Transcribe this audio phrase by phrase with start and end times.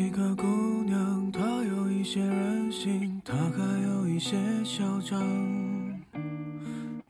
[0.00, 0.46] 一个姑
[0.84, 4.34] 娘，她有一些任性，她还有一些
[4.64, 5.20] 嚣张。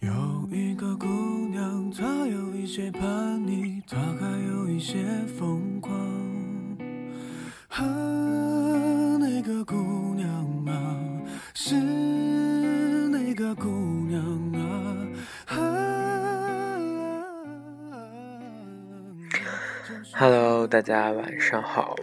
[0.00, 0.10] 有
[0.50, 1.06] 一个姑
[1.52, 5.04] 娘，她有一些叛逆，她还有一些
[5.38, 5.96] 疯狂。
[7.68, 7.86] 啊，
[9.20, 10.28] 那个姑娘
[10.66, 10.98] 啊，
[11.54, 11.76] 是
[13.08, 13.68] 那个姑
[14.08, 14.20] 娘
[14.52, 14.66] 啊。
[20.12, 21.94] Hello，大家晚上好。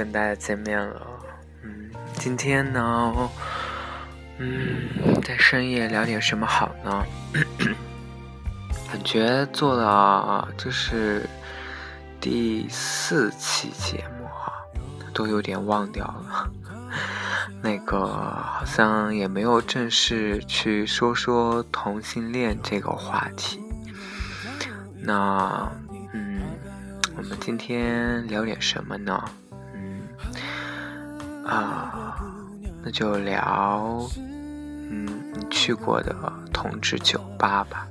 [0.00, 1.06] 跟大家见面了。
[1.62, 3.28] 嗯，今天呢，
[4.38, 4.88] 嗯，
[5.22, 7.04] 在深夜聊点什么好呢？
[8.90, 11.28] 感觉做了这是
[12.18, 14.50] 第四期节目哈，
[15.12, 16.50] 都有点忘掉了。
[17.60, 23.60] 那个好像也没有正式去说说同性恋这个话题。
[24.98, 25.70] 那，
[26.14, 26.40] 嗯，
[27.18, 29.22] 我们今天聊点什么呢？
[31.50, 32.16] 啊，
[32.82, 36.14] 那就聊，嗯，你去过的
[36.52, 37.86] 同志酒吧吧。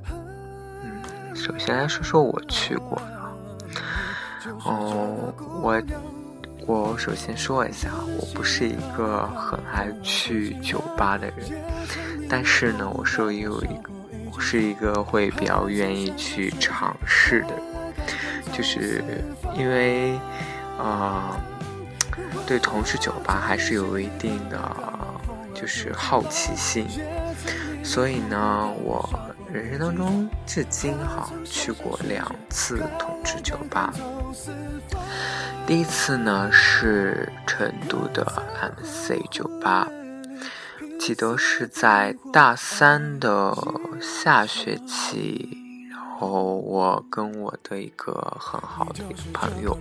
[0.82, 3.20] 嗯，首先来说说我去过的。
[4.64, 5.82] 哦，我，
[6.66, 11.62] 我首先说一下，我不是一个很爱去酒吧的人，
[12.28, 13.90] 但是呢，我是有一个。
[14.38, 17.62] 是一个会比较愿意去尝试的人，
[18.52, 19.04] 就是
[19.54, 20.18] 因为，
[20.78, 21.36] 呃，
[22.46, 24.58] 对同志酒吧还是有一定的
[25.54, 26.86] 就是好奇心，
[27.84, 29.08] 所以呢，我
[29.52, 33.92] 人生当中至今哈去过两次同志酒吧，
[35.66, 38.24] 第一次呢是成都的
[38.78, 39.86] MC 酒吧。
[40.98, 43.56] 记得是在大三的
[44.00, 45.48] 下学期，
[45.90, 49.78] 然后我跟我的一个很好的一个朋友，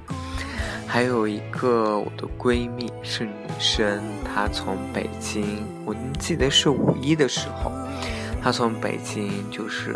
[0.92, 7.72] 还有一个我的闺蜜是女生，她从北京，我记得是五一的时候，
[8.42, 9.96] 她从北京就是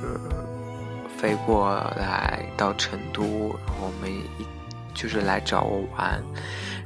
[1.18, 3.24] 飞过来到成都，
[3.66, 4.46] 然后我们一
[4.94, 6.22] 就是来找我玩，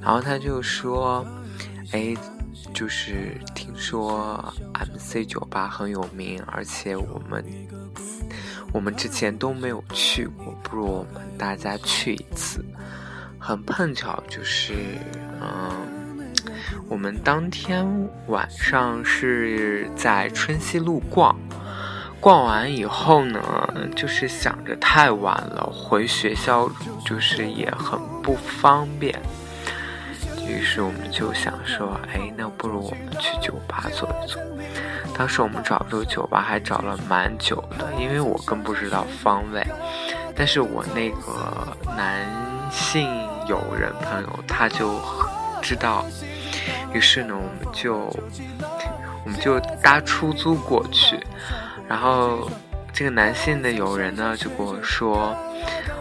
[0.02, 1.26] 然后她就说，
[1.92, 2.16] 哎。
[2.74, 7.44] 就是听说 MC 酒吧很有名，而且我们
[8.74, 12.64] 我们之前都没有去过，不如我们大家去一次。
[13.48, 14.74] 很碰巧，就是
[15.40, 16.34] 嗯，
[16.90, 17.88] 我们当天
[18.28, 21.34] 晚上是在春熙路逛，
[22.20, 23.42] 逛完以后呢，
[23.96, 26.70] 就是想着太晚了，回学校
[27.06, 29.18] 就是也很不方便。
[30.46, 34.42] 于是我们就想说，哎，那不如我们去酒吧坐一坐。
[35.18, 39.66] 当时我们找这个酒吧还找了蛮久的，因为我更不知道方位。
[40.36, 42.28] 但是我那个男
[42.70, 43.08] 性
[43.48, 45.00] 友人朋友他就
[45.62, 46.06] 知道，
[46.94, 47.96] 于是呢，我们就
[49.24, 51.20] 我们就搭出租过去。
[51.88, 52.50] 然后
[52.94, 55.36] 这个男性的友人呢就跟我说，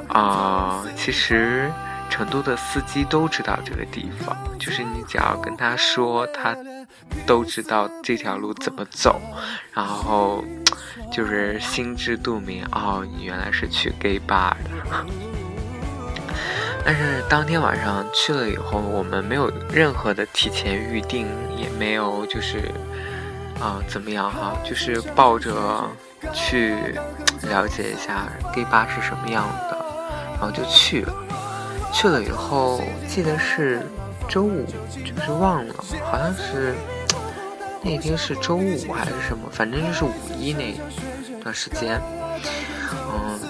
[0.09, 1.71] 啊，其实。
[2.09, 6.57] 成都的司机都知道这个地方，就是你只要跟他说，他
[7.27, 9.21] 都知道这条路怎么走，
[9.73, 10.43] 然后
[11.11, 12.65] 就是心知肚明。
[12.71, 15.07] 哦，你原来是去 gay bar 的。
[16.87, 21.27] 但是当天晚上去了以后，我们没有任何的提前预定，
[21.57, 22.71] 也没有就是
[23.61, 25.83] 啊怎么样哈，就是抱着
[26.33, 26.77] 去
[27.43, 29.77] 了解一下 gay 吧是什么样的，
[30.35, 31.13] 然后就去了。
[31.93, 33.85] 去了以后，记得是
[34.29, 34.65] 周五，
[35.05, 35.75] 就是忘了，
[36.09, 36.73] 好像是
[37.83, 40.73] 那天是周五还是什么，反正就是五一那
[41.43, 42.01] 段时间。
[42.93, 43.41] 嗯，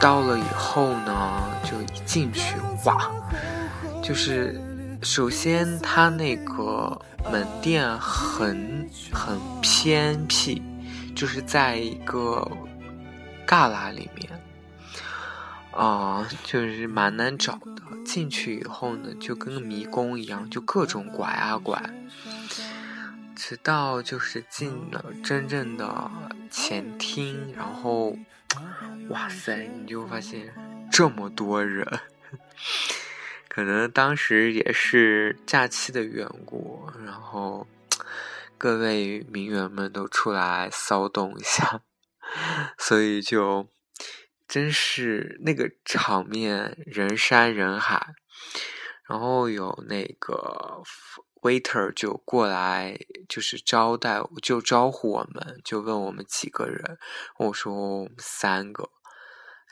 [0.00, 1.42] 到了以后呢，
[1.72, 3.10] 就一进去，哇，
[4.02, 4.60] 就是
[5.02, 7.00] 首先它那个
[7.32, 10.60] 门店很很偏僻，
[11.16, 12.46] 就是在一个
[13.46, 14.28] 旮旯里面。
[15.70, 17.82] 啊，就是蛮难找的。
[18.04, 21.80] 进去以后呢，就跟迷宫一样，就各种拐啊拐，
[23.34, 26.10] 直到就是进了真正的
[26.50, 28.14] 前厅，然后，
[29.08, 30.52] 哇塞，你就发现
[30.92, 32.00] 这么多人，
[33.48, 37.66] 可能当时也是假期的缘故，然后
[38.58, 41.80] 各位名媛们都出来骚动一下，
[42.78, 43.66] 所以就。
[44.48, 48.14] 真是那个场面，人山人海，
[49.08, 50.82] 然后有那个
[51.40, 56.98] waiter 就过来，就是招待，就招呼我们，就问我们几个人，
[57.38, 58.90] 我说我们三个，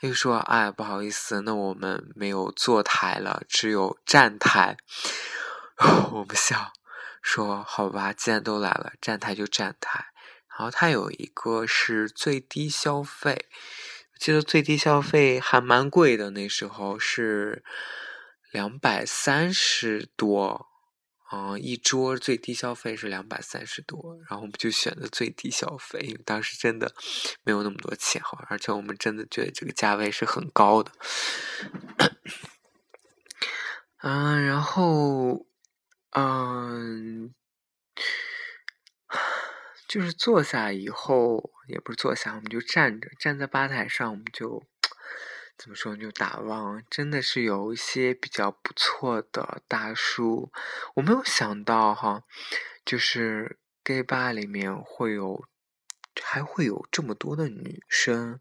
[0.01, 4.77] 又说：“哎，不好意思，那我们没有坐台了，只有站台。
[6.11, 6.73] ”我不笑
[7.21, 10.07] 说：“好吧，既然都来了，站台就站台。”
[10.49, 13.45] 然后他有一个是最低消费，
[14.19, 17.63] 记得最低消费还蛮贵的，那时候是
[18.51, 20.70] 两百三十多。
[21.33, 26.93] 嗯，一桌最低消费是两百三十多，然后我们就选的最低消费，因为当时真的
[27.43, 30.91] 没有那么多钱哈，而且我们真的觉得这个价位是很高的。
[34.03, 35.45] 嗯，然后，
[36.09, 37.33] 嗯，
[39.87, 44.63] 就是坐下以后，也不是坐下，我们就站着，站在吧台上，我们就。
[45.61, 45.95] 怎么说？
[45.95, 50.51] 就打望，真的是有一些比较不错的大叔。
[50.95, 52.23] 我没有想到哈，
[52.83, 55.45] 就是 gay bar 里面会有，
[56.19, 58.39] 还会有这么多的女生，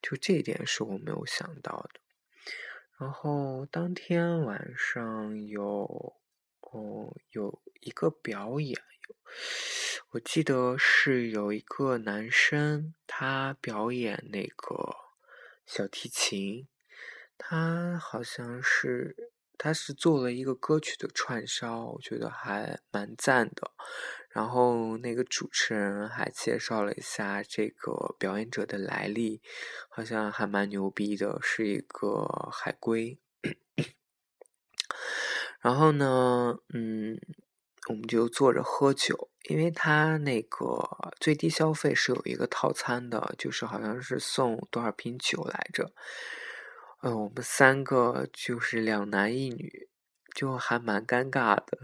[0.00, 2.00] 就这一点是我没有想到的。
[2.96, 6.16] 然后当天晚上有，
[6.62, 8.80] 哦，有一个表演，
[10.12, 15.09] 我记得是有一个男生他表演那个。
[15.72, 16.66] 小提琴，
[17.38, 23.70] 他好像是，他是做了一个歌曲的串烧，我觉得还蛮赞的。
[24.30, 29.40] 然后那个主持人还介绍了一下这个表演者的来历，
[29.88, 33.20] 好像还蛮牛逼的，是一个海归。
[35.62, 37.20] 然后呢，嗯。
[37.90, 45.92] 我们就坐着喝酒，因为他那个最低消费是有一个套餐的，就是好像是送多少瓶酒来着。
[47.00, 49.88] 呃，我们三个就是两男一女，
[50.36, 51.78] 就还蛮尴尬的，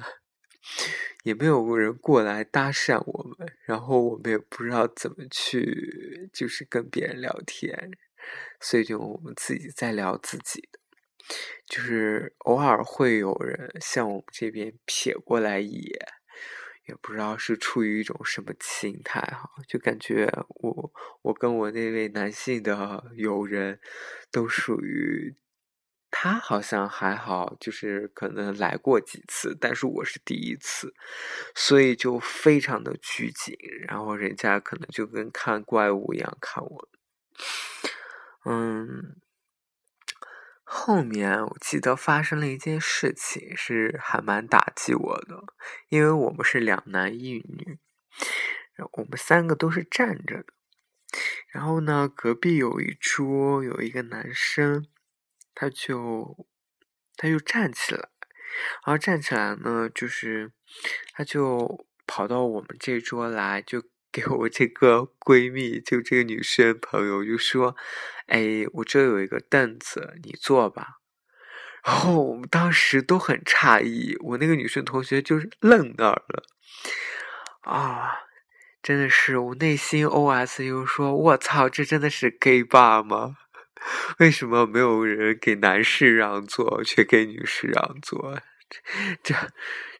[1.24, 7.90] 也没有人过来搭讪我们，然后我们也不知道怎么去，就是跟别人聊天，
[8.60, 10.75] 所以就我们自己在聊自己的。
[11.66, 16.06] 就是偶尔会有人向我们这边瞥过来一眼，
[16.86, 20.92] 也不知道是出于一种什么心态哈，就感觉我
[21.22, 23.80] 我跟我那位男性的友人，
[24.30, 25.36] 都属于
[26.10, 30.94] 他好像还好，就是可能来过几次，但是我是第一次，
[31.56, 33.56] 所以就非常的拘谨，
[33.88, 36.88] 然后人家可能就跟看怪物一样看我，
[38.44, 39.16] 嗯。
[40.68, 45.44] 后面我记得发生了一件事情，是还蛮打击我的，
[45.88, 47.78] 因为我们是两男一女，
[48.98, 50.46] 我们三个都是站着的。
[51.52, 54.88] 然后呢，隔壁有一桌有一个男生，
[55.54, 56.48] 他就
[57.16, 58.00] 他就站起来，
[58.84, 60.50] 然后站起来呢，就是
[61.12, 63.84] 他就跑到我们这桌来，就。
[64.12, 67.76] 给我这个闺蜜，就这个女生朋友，就说
[68.26, 70.98] ：“哎，我这有一个凳子，你坐吧。”
[71.84, 76.42] 然后我们当时都很诧异，我那个女生同学就是愣那儿了。
[77.60, 78.22] 啊，
[78.82, 83.36] 真的是，我内心 OS 又说：“我操，这真的是 gay bar 吗？
[84.18, 88.40] 为什么没有人给男士让座，却给女士让座？
[89.22, 89.34] 这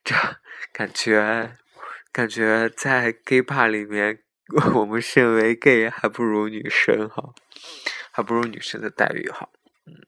[0.02, 0.14] 这
[0.72, 1.56] 感觉。”
[2.16, 4.20] 感觉在 gay bar 里面，
[4.72, 7.34] 我们身为 gay 还不如女生哈，
[8.16, 9.52] 还不如女生的待遇好。
[9.84, 10.00] 嗯，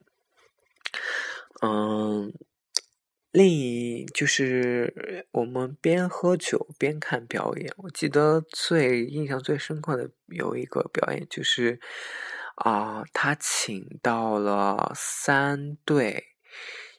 [1.61, 2.33] 嗯，
[3.29, 7.71] 另一就是我们边喝酒边看表演。
[7.77, 11.79] 我记得最印象最深刻的有一个表演，就是
[12.55, 16.29] 啊，他请到了三对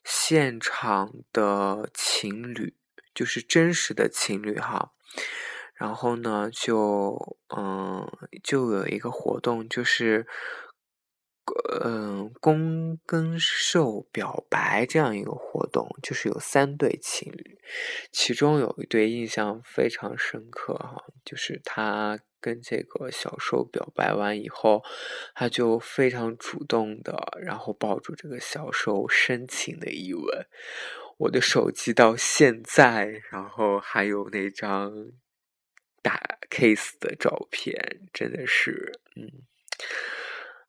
[0.05, 2.77] 现场的情侣，
[3.13, 4.93] 就是真实的情侣哈。
[5.75, 8.09] 然后呢，就嗯，
[8.45, 10.29] 就有一个活动，就是
[11.85, 17.59] 嗯，公跟受表白这样一个活动，就是有三对情侣，
[18.13, 24.83] 其中有一对印象非常深刻哈，就是他跟这个小受表白完以后，
[25.35, 30.47] 他就非常主动的，然后抱住这个小受深情的一吻。
[31.19, 35.13] 我的手机到现在，然后还有那张
[36.01, 39.31] 打 case 的照片，真的是，嗯，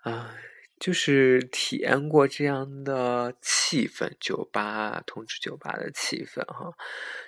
[0.01, 0.35] 啊，
[0.81, 6.73] 就是体验过这样的气氛，酒吧同志酒吧的气氛哈，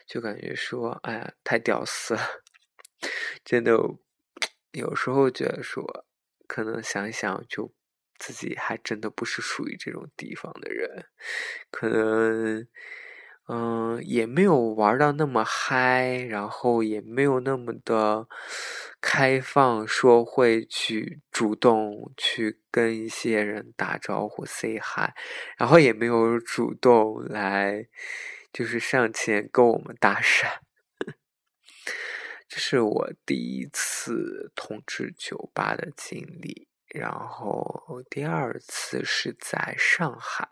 [0.08, 2.22] 就感觉说，哎呀，太屌丝了，
[3.46, 3.72] 真的，
[4.72, 6.08] 有时候觉得说，
[6.48, 7.72] 可能想想就
[8.18, 11.06] 自己还真的不是属于这种地方的人，
[11.70, 12.68] 可能。
[13.48, 18.28] 嗯，也没有玩到那么嗨，然后也没有那么的
[19.02, 25.12] 开放，说会去主动去跟一些人打招呼 say hi，
[25.58, 27.86] 然后也没有主动来
[28.54, 30.48] 就是上前跟我们搭讪。
[32.48, 40.48] 这是我第一次同志酒吧的经历，然后第二次是在上海。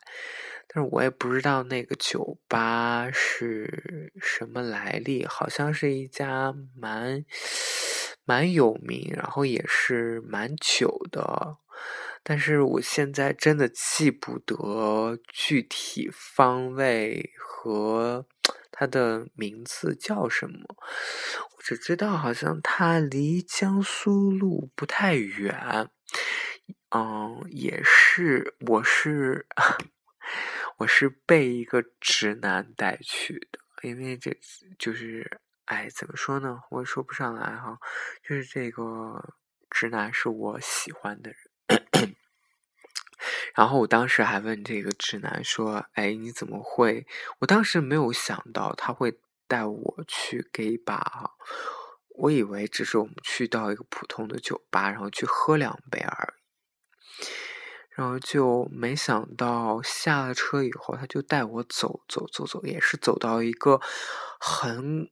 [0.74, 7.26] 但是我也不知道那个酒吧是什么来历，好像是一家蛮
[8.24, 11.58] 蛮有名，然后也是蛮久的，
[12.24, 18.26] 但是我现在真的记不得具体方位和
[18.72, 20.60] 它的名字叫什么，
[21.58, 25.90] 我只知道好像它离江苏路不太远，
[26.90, 29.46] 嗯，也是，我是。
[30.78, 34.36] 我是被一个直男带去的，因为这
[34.80, 36.62] 就是，哎，怎么说呢？
[36.72, 37.78] 我也说不上来哈。
[38.24, 39.36] 就是这个
[39.70, 41.38] 直男是我喜欢的人，
[43.56, 47.06] 然后我当时还问这个直男说：“哎，你怎么会？”
[47.40, 51.32] 我当时没有想到他会带我去 gay 吧，
[52.16, 57.26] 我以为只是我们去到一个普通的酒吧，然后去喝两杯而已。
[57.90, 63.82] 然后就没想到下了车以后，他就带我走走走走，也是走到一个
[64.40, 65.12] 很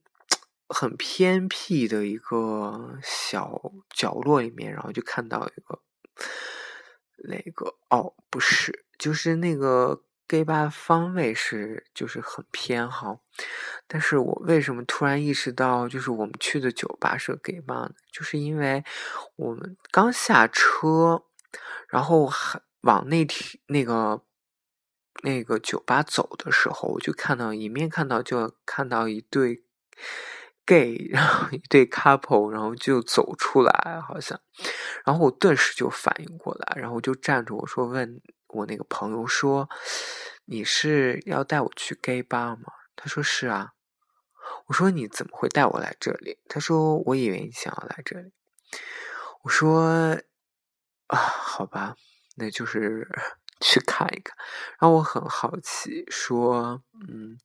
[0.69, 5.81] 很偏僻的一个小角落里面，然后就看到一个
[7.23, 13.19] 那个哦，不是，就是那个 gay 吧方位是就是很偏哈。
[13.87, 17.91] 但是我为什么突然意识到，就是我们去的酒吧是 gay 吧呢？
[18.11, 18.83] 就是因为
[19.35, 21.23] 我们刚下车，
[21.89, 22.61] 然后还。
[22.83, 24.23] 往那天那个
[25.21, 29.65] 那个酒吧走的时候，我就看到迎面看到就看到一对
[30.69, 34.39] gay，然后一对 couple，然后就走出来，好像，
[35.03, 39.67] 然后我顿时就反应过来，然后我就站着，我说问我那个朋友说，
[40.45, 42.71] 你是要带我去 gay 吧吗？
[42.95, 43.71] 他说是啊。
[44.67, 46.37] 我说你怎么会带我来这里？
[46.47, 48.31] 他说我以为你想要来这里。
[49.41, 50.15] 我说
[51.07, 51.95] 啊，好吧。
[52.35, 53.07] 那就是
[53.59, 54.37] 去看一看，
[54.79, 57.37] 然后我很好奇，说，嗯，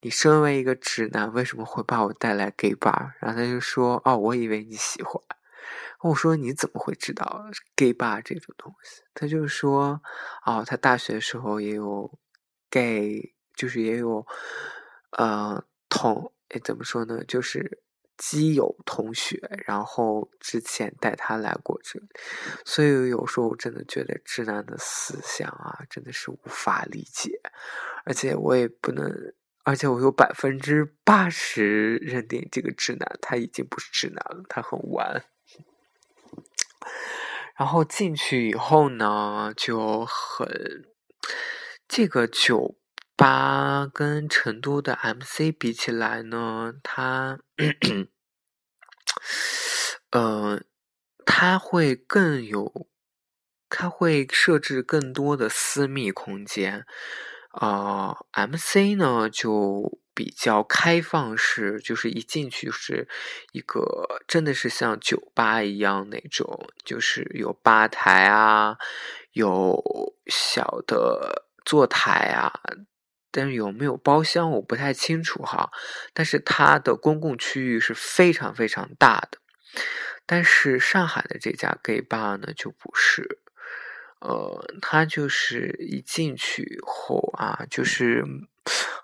[0.00, 3.12] 你身为一个直男，为什么会把我带来 gay bar？
[3.20, 5.22] 然后他就说，哦，我以为你喜欢。
[6.00, 9.02] 我说你怎么会知道 gay bar 这种东西？
[9.14, 10.00] 他就说，
[10.44, 12.18] 哦，他大学的时候也有
[12.70, 14.26] gay，就是也有，
[15.12, 17.24] 呃，同，哎，怎么说呢？
[17.24, 17.82] 就是。
[18.18, 22.08] 基友同学，然后之前带他来过这里，
[22.64, 27.38] 所以有时候我真的觉得直男的思想啊，真的是无法理解，
[28.06, 29.34] 而且我也不能，
[29.66, 35.24] 而且我有百分之八十认定这个直男他已经不是直男了，他很玩。
[37.58, 40.84] 然后进去以后呢，就很
[41.86, 42.78] 这个酒。
[43.18, 47.38] 吧跟成都的 MC 比起来呢，它，
[50.10, 50.60] 呃，
[51.24, 52.86] 它会更有，
[53.70, 56.84] 它会设置更多的私密空间，
[57.56, 63.08] 啊，MC 呢就比较开放式，就是一进去是
[63.52, 68.76] 一个真的是像酒吧一样那种，就是有吧台啊，
[69.32, 69.82] 有
[70.26, 72.52] 小的坐台啊。
[73.30, 75.70] 但是有没有包厢我不太清楚哈，
[76.14, 79.38] 但是它的公共区域是非常非常大的。
[80.24, 83.40] 但是上海的这家 gay bar 呢就不是，
[84.20, 88.24] 呃，它就是一进去以后啊，就是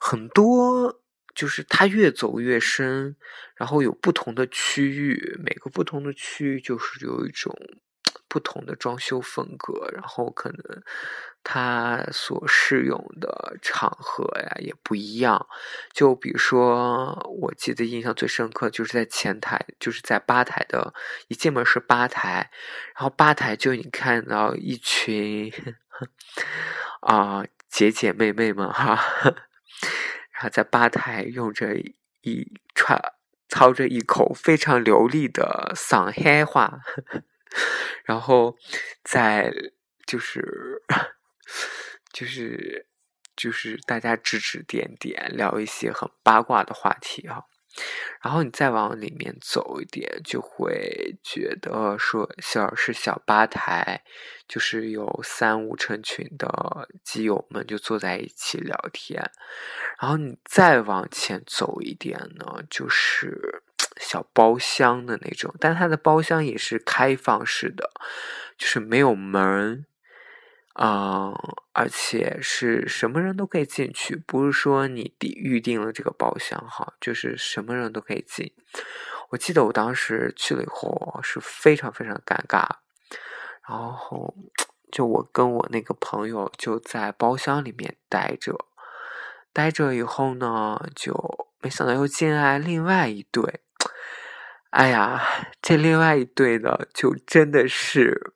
[0.00, 1.00] 很多，
[1.34, 3.14] 就是它越走越深，
[3.56, 7.54] 然后有不同的区域，每个不同的区域就是有一种。
[8.32, 10.82] 不同的装修风格，然后可能
[11.44, 15.46] 它所适用的场合呀也不一样。
[15.92, 17.12] 就比如说，
[17.42, 20.94] 我记得印象最深刻就是在前台，就是在吧台的
[21.28, 22.50] 一进门是吧台，
[22.94, 25.52] 然后吧台就你看到一群
[27.02, 28.98] 啊姐姐妹妹们哈，
[30.32, 31.76] 然后在吧台用着
[32.22, 32.98] 一串
[33.50, 36.80] 操着一口非常流利的上海话。
[38.04, 38.56] 然后，
[39.04, 39.52] 在
[40.06, 40.82] 就是
[42.12, 42.86] 就是
[43.36, 47.46] 就是大家指指点点，聊一些很八卦的话题哈。
[48.20, 54.04] 然后你再往里面走一点，就会觉得说小是小吧台，
[54.46, 59.18] 就是有三五成群的基友们就坐在一起聊天。
[59.98, 63.51] 然后你再往前走一点呢，就是
[64.02, 67.90] 小包厢的那种，但它的包厢也是开放式的，
[68.58, 69.86] 就是没有门。
[70.74, 71.34] 啊，
[71.74, 78.50] 而且是什么人都可以进去，不是说你预定了这个包厢哈，就是什么人都可以进。
[79.28, 82.66] 我记得我当时去了以后是非常非常尴尬，
[83.68, 84.34] 然后
[84.90, 88.64] 就我跟我那个朋友就在包厢里面待着，
[89.52, 91.14] 待着以后呢，就
[91.60, 93.60] 没想到又进来另外一对，
[94.72, 95.22] 哎呀，
[95.62, 98.34] 这另外一对呢，就真的是。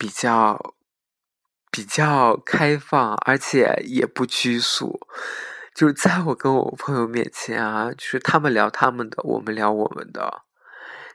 [0.00, 0.76] 比较
[1.72, 5.00] 比较开放，而且也不拘束。
[5.74, 10.42] 就是在我跟我朋友面前啊，就是他们聊他们的，我们聊我们的。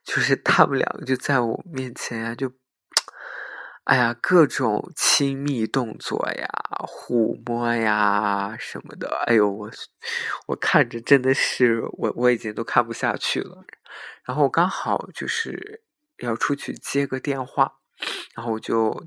[0.03, 2.51] 就是他们两个就在我面前啊，就
[3.86, 6.48] 哎呀，各种亲密动作呀、
[6.88, 9.24] 抚摸呀什么的。
[9.28, 9.70] 哎呦，我
[10.48, 13.66] 我看着真的是我我已经都看不下去了。
[14.24, 15.84] 然后我刚好就是
[16.20, 17.74] 要出去接个电话。
[18.36, 19.06] 然后我就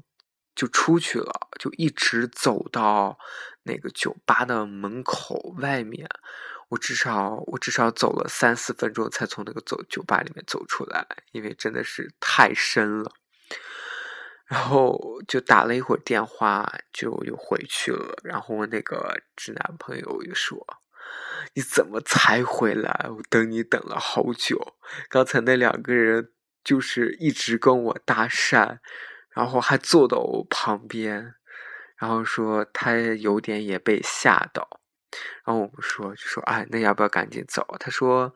[0.54, 3.18] 就出去了，就一直走到
[3.62, 6.06] 那个酒吧的门口外面。
[6.68, 13.10] 我至少我至少走了三四分钟才从那个走酒吧里面走出来，因为真的是太深了。
[14.46, 18.16] 然后就打了一会儿电话，就又回去了。
[18.24, 20.64] 然后我那个直男朋友又说
[21.54, 23.08] ：“你怎么才回来？
[23.10, 24.76] 我等你等了好久。
[25.08, 28.78] 刚才那两个人就是一直跟我搭讪。”
[29.36, 31.34] 然后还坐到我旁边，
[31.98, 34.80] 然后说他有点也被吓到，
[35.44, 37.66] 然后我们说就说哎，那要不要赶紧走？
[37.78, 38.34] 他说，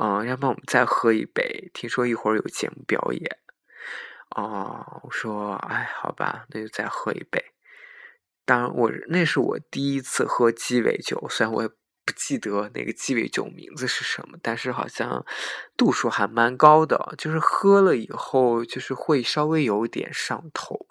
[0.00, 3.38] 嗯，要不然我们再喝一杯，听说一会儿有节目表演。
[4.36, 7.44] 哦，我说哎，好吧，那就再喝一杯。
[8.44, 11.68] 当然，我那是我第一次喝鸡尾酒，虽然我也。
[12.08, 15.26] 不记得那个鸡尾酒名字是什么，但是好像
[15.76, 20.86] 度数还蛮高的，就是喝了以后就是会稍微有点上头。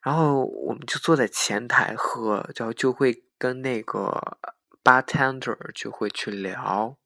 [0.00, 4.38] 然后我们就坐在前台喝，然后就会跟那个
[4.82, 6.96] bartender 就会去聊，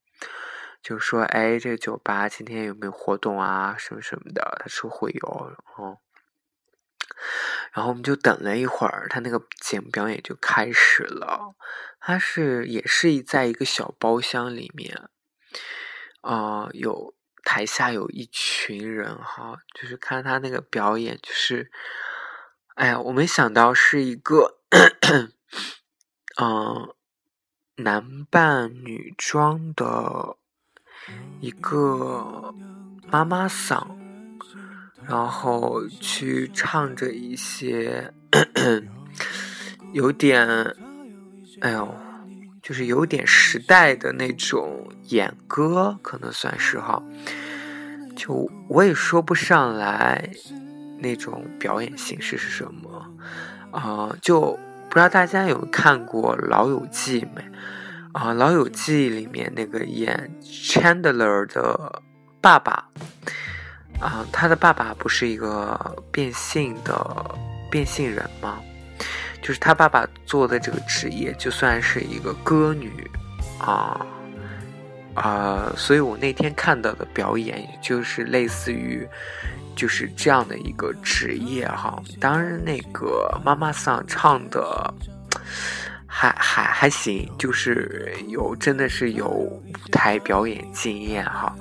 [0.84, 3.74] 就说：“哎，这个酒吧今天有没有活动啊？
[3.76, 5.98] 什么什么的？”他说会有，然后。
[7.72, 11.54] 然后我们就等了一会儿，他那个节目表演就开始了。
[12.00, 15.08] 他是也是在一个小包厢里面，
[16.20, 21.70] 啊，有台下有一群人哈，就是看他那个表演，就是，
[22.74, 24.58] 哎呀，我没想到是一个，
[26.36, 26.94] 嗯，
[27.76, 30.36] 男扮女装的
[31.40, 32.54] 一个
[33.10, 33.98] 妈妈桑。
[35.06, 38.10] 然后去唱着一些
[39.92, 40.48] 有点，
[41.60, 41.94] 哎呦，
[42.62, 47.02] 就是有点时代的那种演歌，可能算是哈。
[48.16, 50.26] 就我也说不上来
[51.00, 53.06] 那种表演形式是什么
[53.72, 57.44] 啊，就不知道大家有看过《老友记》没？
[58.14, 62.00] 啊，《老友记》里面那个演 Chandler 的
[62.40, 62.88] 爸爸。
[64.00, 67.34] 啊，他的爸爸不是一个变性的
[67.70, 68.60] 变性人吗？
[69.42, 72.92] 就是他爸爸做的这个职业，就算是一个歌女
[73.58, 74.06] 啊
[75.14, 79.06] 啊，所以我那天看到的表演，就是类似于
[79.74, 82.00] 就是这样的一个职业哈。
[82.20, 84.92] 当然，那个妈妈桑唱的
[86.16, 91.52] 还还还行，就是有真的是有舞台表演经验哈，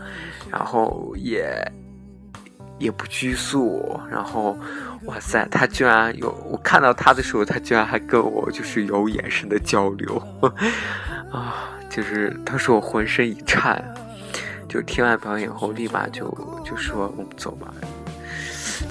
[0.52, 1.44] 然后也。
[2.80, 4.58] 也不拘束，然后，
[5.06, 10.22] 哇塞，他居然有我看到他的时候，他居然还跟我就是有眼神的交流，
[11.32, 13.82] 啊，就是当时我浑身一颤，
[14.68, 16.28] 就听完表演后立马就
[16.66, 17.74] 就说我们走吧。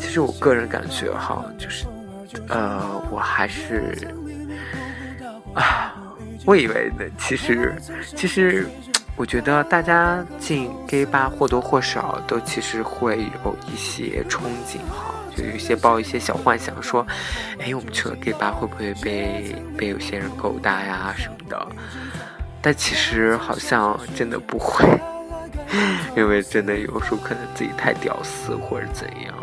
[0.01, 1.85] 其实我个人感觉哈，就是，
[2.48, 4.09] 呃，我还是，
[5.55, 5.95] 啊，
[6.47, 7.75] 我以为呢，其实
[8.17, 8.67] 其实。
[9.15, 17.07] 我觉得大家进 gay 吧或多或少都其实会有一些憧憬哈，就有一些抱一些小幻想，说，
[17.61, 21.69] 哎，我们去了 gay 吧会不会被被有些人勾搭呀什么的？
[22.62, 24.83] 但其实好像真的不会，
[26.17, 29.35] 因为真的有时候可能自己太屌丝或者怎样。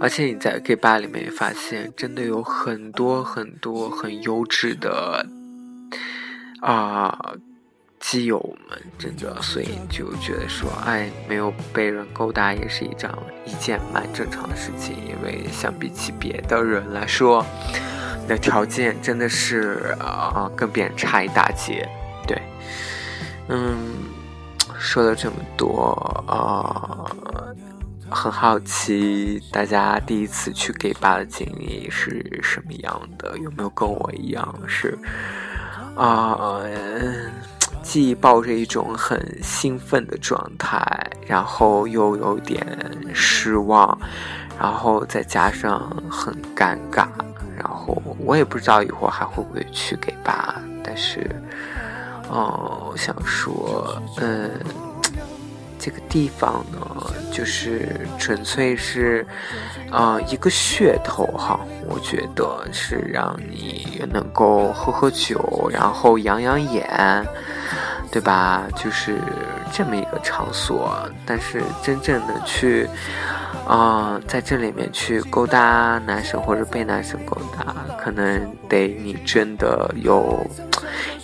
[0.00, 5.26] 而且你在 gay 吧里面也发现，真的有很多很多很优质的。
[6.60, 7.16] 啊
[8.00, 13.12] 基友们，真的，所以就觉得说，哎，没有被人勾搭也是一张
[13.44, 17.44] 一件蛮正常的事情，因为相比起别的人来说，
[18.22, 21.88] 你的条件真的是啊，跟别人差一大截。
[22.26, 22.40] 对，
[23.48, 23.76] 嗯，
[24.78, 25.92] 说了这么多，
[26.28, 27.10] 啊，
[28.10, 33.36] 很好奇大家第一次去 gay 吧的经历是什么样的？
[33.38, 34.96] 有没有跟我一样是
[35.94, 36.60] 啊？
[37.82, 42.66] 既抱着一种很兴奋的状态，然后又有点
[43.14, 43.98] 失望，
[44.60, 47.06] 然后再加上很尴尬，
[47.56, 51.30] 然后我也不知道以后还会不会去给吧，但是，
[52.28, 54.50] 哦，想说，嗯，
[55.78, 56.80] 这个地方呢，
[57.32, 57.88] 就是
[58.18, 59.26] 纯粹是，
[59.90, 67.26] 呃，一个噱头哈，我觉得是让你能够喝喝酒，然后养养眼。
[68.10, 68.66] 对吧？
[68.74, 69.20] 就是
[69.70, 72.88] 这么一个场所，但是真正的去，
[73.66, 80.42] 啊，在这里面去勾搭男生或者被男生勾搭，可能得你真的有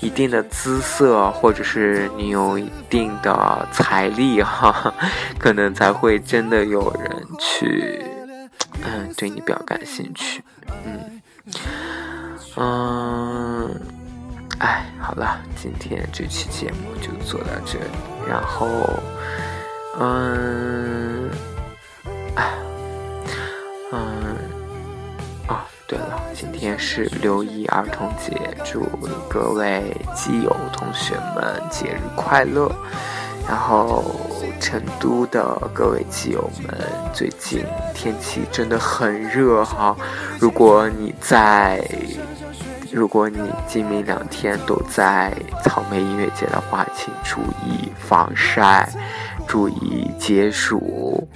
[0.05, 4.93] 一定的姿色，或者是你有一定的财力哈，
[5.41, 8.05] 可能才会真的有人去，
[8.85, 10.45] 嗯，对你比较感兴趣，
[10.85, 11.23] 嗯，
[12.57, 13.81] 嗯。
[14.61, 17.85] 哎，好了，今天这期节目就做到这里。
[18.29, 18.69] 然后，
[19.99, 21.29] 嗯，
[22.37, 22.53] 哎，
[26.79, 28.33] 是六一儿童节，
[28.65, 28.83] 祝
[29.29, 32.71] 各位基友同学们节日快乐。
[33.49, 34.05] 然后，
[34.61, 36.75] 成都的各位基友们，
[37.13, 39.97] 最近天气真的很热哈。
[40.39, 41.83] 如果你在。
[42.93, 45.33] 如果你今明两天都在
[45.65, 48.89] 草莓音乐节的话，请注意防晒，
[49.49, 51.27] 注意解暑，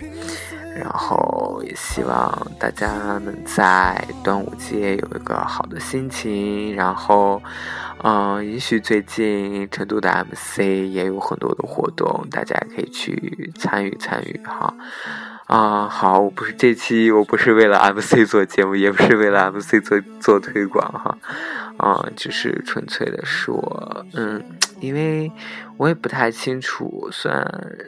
[0.78, 6.74] 然后也希望大家能在端午节有一个好的心情。
[6.76, 7.42] 然后，
[8.02, 14.72] 嗯，也许最近成都的 MC 也有很多的活动，大家也可以去参与参与哈。
[15.46, 21.18] 啊，好，我不是这期，我不是为了 MC 做节目，也不是为了 MC 做做推广哈，
[21.78, 24.44] 啊，只是纯粹的说，嗯，
[24.80, 25.32] 因为
[25.78, 27.78] 我也不太清楚，虽然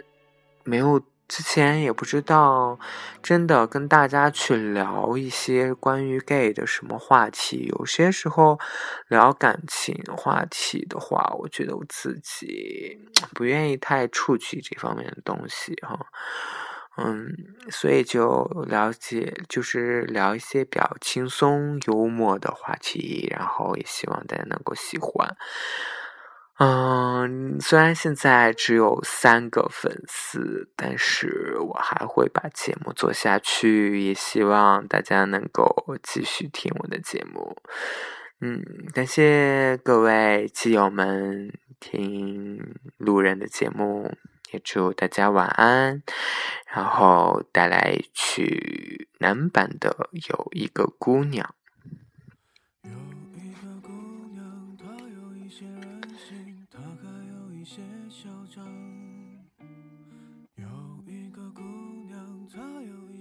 [0.65, 0.99] 没有
[1.31, 2.77] 之前也不知道，
[3.23, 8.59] 真的跟大家去聊一些关于 gay 的什么话题，有些时候
[9.07, 12.99] 聊感情话题的话，我觉得我自己
[13.33, 15.97] 不愿意太触及这方面的东西哈。
[16.97, 17.33] 嗯，
[17.71, 25.37] 所以就了解，就是聊一些比较轻松幽默的话题，然后也希望大家能够喜欢。
[26.63, 37.57] 嗯，虽然现在只有三个粉丝，但是我还会把节目做下去，也希望大家能够继续听我的节目。
[38.43, 44.15] 嗯，感谢各位基友们听路人的节目。
[44.53, 46.03] 也祝大家晚安，
[46.75, 51.55] 然后带来一曲男版的有一个姑娘。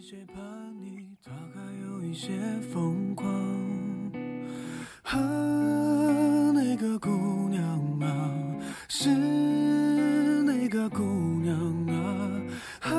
[0.10, 0.41] 些叛
[0.82, 2.32] 逆，她还有一些
[2.74, 3.32] 疯狂。
[5.04, 7.62] 啊，那个姑娘
[8.00, 8.34] 啊，
[8.88, 10.67] 是那。
[10.69, 11.04] 个姑
[11.41, 12.91] 娘啊，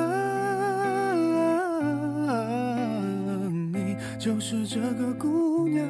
[3.49, 5.87] 你就是这个姑娘。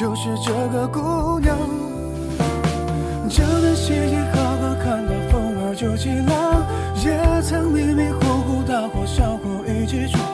[0.00, 1.54] 就是这个姑娘，
[3.28, 6.64] 真的嘻嘻哈哈，看到风儿就起浪，
[7.04, 10.24] 也曾迷迷糊糊大火小火一起闯，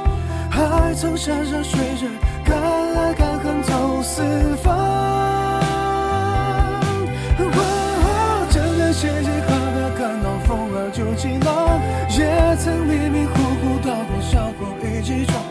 [0.48, 2.08] 还曾山山水水
[2.44, 4.22] 敢爱敢恨走四
[4.62, 4.72] 方。
[8.48, 11.82] 真的嘻嘻哈哈，看到风儿就起浪，
[12.16, 15.42] 也曾迷迷糊糊大火小火一起闯，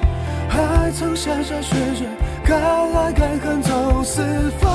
[0.47, 2.07] 还曾山山水水。
[2.47, 4.21] 该爱该恨走四
[4.59, 4.71] 方。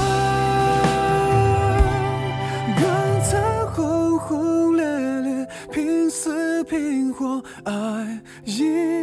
[2.77, 2.85] 更
[3.23, 4.85] 曾轰轰烈
[5.21, 7.73] 烈，拼死拼活爱
[8.45, 9.00] 一。